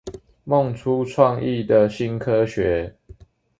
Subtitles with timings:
[0.47, 2.95] 夢出創意的新科學